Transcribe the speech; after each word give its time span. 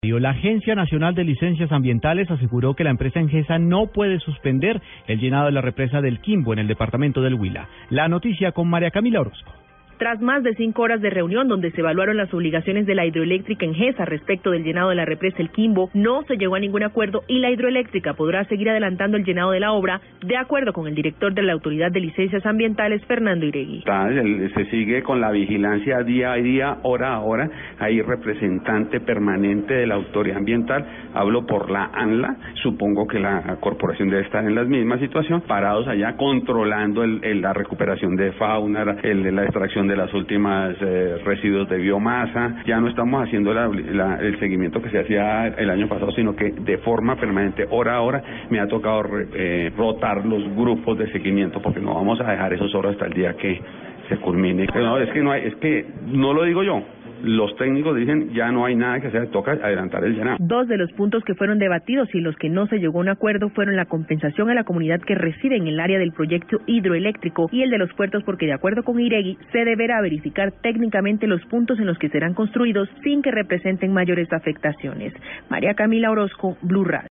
La 0.00 0.30
Agencia 0.30 0.76
Nacional 0.76 1.16
de 1.16 1.24
Licencias 1.24 1.72
Ambientales 1.72 2.30
aseguró 2.30 2.74
que 2.74 2.84
la 2.84 2.90
empresa 2.90 3.18
Engesa 3.18 3.58
no 3.58 3.88
puede 3.88 4.20
suspender 4.20 4.80
el 5.08 5.18
llenado 5.18 5.46
de 5.46 5.52
la 5.52 5.60
represa 5.60 6.00
del 6.00 6.20
Quimbo 6.20 6.52
en 6.52 6.60
el 6.60 6.68
departamento 6.68 7.20
del 7.20 7.34
Huila. 7.34 7.68
La 7.90 8.06
noticia 8.06 8.52
con 8.52 8.68
María 8.68 8.92
Camila 8.92 9.22
Orozco. 9.22 9.52
Tras 9.98 10.20
más 10.20 10.44
de 10.44 10.54
cinco 10.54 10.82
horas 10.82 11.00
de 11.00 11.10
reunión 11.10 11.48
donde 11.48 11.72
se 11.72 11.80
evaluaron 11.80 12.16
las 12.16 12.32
obligaciones 12.32 12.86
de 12.86 12.94
la 12.94 13.04
hidroeléctrica 13.04 13.66
en 13.66 13.74
GESA 13.74 14.04
respecto 14.04 14.52
del 14.52 14.62
llenado 14.62 14.90
de 14.90 14.94
la 14.94 15.04
represa 15.04 15.38
El 15.38 15.50
Quimbo, 15.50 15.90
no 15.92 16.22
se 16.22 16.36
llegó 16.36 16.54
a 16.54 16.60
ningún 16.60 16.84
acuerdo 16.84 17.24
y 17.26 17.40
la 17.40 17.50
hidroeléctrica 17.50 18.14
podrá 18.14 18.44
seguir 18.44 18.70
adelantando 18.70 19.16
el 19.16 19.24
llenado 19.24 19.50
de 19.50 19.58
la 19.58 19.72
obra, 19.72 20.00
de 20.24 20.36
acuerdo 20.36 20.72
con 20.72 20.86
el 20.86 20.94
director 20.94 21.34
de 21.34 21.42
la 21.42 21.52
Autoridad 21.52 21.90
de 21.90 21.98
Licencias 21.98 22.46
Ambientales, 22.46 23.04
Fernando 23.06 23.44
Iregui. 23.44 23.82
Se 24.54 24.66
sigue 24.66 25.02
con 25.02 25.20
la 25.20 25.32
vigilancia 25.32 26.04
día 26.04 26.30
a 26.30 26.36
día, 26.36 26.78
hora 26.84 27.14
a 27.14 27.18
hora. 27.18 27.50
Hay 27.80 28.00
representante 28.00 29.00
permanente 29.00 29.74
de 29.74 29.86
la 29.88 29.96
Autoridad 29.96 30.36
Ambiental. 30.36 30.86
Hablo 31.12 31.44
por 31.44 31.72
la 31.72 31.90
ANLA. 31.92 32.36
Supongo 32.62 33.08
que 33.08 33.18
la 33.18 33.56
corporación 33.58 34.10
debe 34.10 34.22
estar 34.22 34.44
en 34.44 34.54
la 34.54 34.62
misma 34.62 35.00
situación, 35.00 35.40
parados 35.40 35.88
allá 35.88 36.16
controlando 36.16 37.02
el, 37.02 37.40
la 37.40 37.52
recuperación 37.52 38.14
de 38.14 38.30
fauna, 38.34 38.96
el 39.02 39.34
la 39.34 39.42
extracción 39.42 39.87
de 39.88 39.96
las 39.96 40.12
últimas 40.14 40.76
eh, 40.80 41.18
residuos 41.24 41.68
de 41.68 41.78
biomasa. 41.78 42.62
Ya 42.66 42.80
no 42.80 42.88
estamos 42.88 43.24
haciendo 43.24 43.52
el 43.52 44.38
seguimiento 44.38 44.80
que 44.82 44.90
se 44.90 45.00
hacía 45.00 45.48
el 45.48 45.70
año 45.70 45.88
pasado, 45.88 46.12
sino 46.12 46.36
que 46.36 46.50
de 46.50 46.78
forma 46.78 47.16
permanente, 47.16 47.66
hora 47.70 47.96
a 47.96 48.00
hora, 48.00 48.22
me 48.50 48.60
ha 48.60 48.66
tocado 48.66 49.02
eh, 49.34 49.72
rotar 49.76 50.24
los 50.24 50.54
grupos 50.54 50.98
de 50.98 51.10
seguimiento 51.12 51.60
porque 51.60 51.80
no 51.80 51.94
vamos 51.94 52.20
a 52.20 52.30
dejar 52.30 52.52
esos 52.52 52.74
horas 52.74 52.92
hasta 52.92 53.06
el 53.06 53.14
día 53.14 53.34
que 53.34 53.60
se 54.08 54.16
culmine. 54.18 54.66
No, 54.74 54.98
es 54.98 55.10
que 55.10 55.20
no 55.20 55.34
es 55.34 55.54
que 55.56 55.86
no 56.06 56.32
lo 56.32 56.44
digo 56.44 56.62
yo, 56.62 56.82
los 57.22 57.54
técnicos 57.56 57.96
dicen 57.96 58.32
ya 58.32 58.50
no 58.50 58.64
hay 58.64 58.76
nada 58.76 59.00
que 59.00 59.08
hacer, 59.08 59.28
toca 59.30 59.52
adelantar 59.52 60.04
el 60.04 60.14
llenado. 60.14 60.36
Dos 60.40 60.68
de 60.68 60.76
los 60.76 60.92
puntos 60.92 61.24
que 61.24 61.34
fueron 61.34 61.58
debatidos 61.58 62.08
y 62.14 62.20
los 62.20 62.36
que 62.36 62.48
no 62.48 62.66
se 62.66 62.78
llegó 62.78 62.98
a 62.98 63.02
un 63.02 63.08
acuerdo 63.08 63.48
fueron 63.50 63.76
la 63.76 63.86
compensación 63.86 64.50
a 64.50 64.54
la 64.54 64.64
comunidad 64.64 65.00
que 65.00 65.14
reside 65.14 65.56
en 65.56 65.66
el 65.66 65.80
área 65.80 65.98
del 65.98 66.12
proyecto 66.12 66.58
hidroeléctrico 66.66 67.48
y 67.52 67.62
el 67.62 67.70
de 67.70 67.78
los 67.78 67.92
puertos 67.94 68.22
porque 68.24 68.46
de 68.46 68.54
acuerdo 68.54 68.82
con 68.82 69.00
Iregui 69.00 69.38
se 69.52 69.64
deberá 69.64 70.00
verificar 70.00 70.52
técnicamente 70.62 71.26
los 71.26 71.44
puntos 71.46 71.78
en 71.78 71.86
los 71.86 71.98
que 71.98 72.08
serán 72.08 72.34
construidos 72.34 72.88
sin 73.02 73.22
que 73.22 73.30
representen 73.30 73.92
mayores 73.92 74.32
afectaciones. 74.32 75.12
María 75.48 75.74
Camila 75.74 76.10
Orozco, 76.10 76.56
Blue 76.62 76.84
Radio. 76.84 77.06